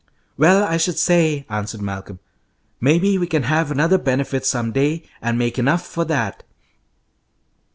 [0.35, 2.17] "Well, I should say!" answered Malcolm.
[2.79, 6.41] "Maybe we can have another benefit some day and make enough for that."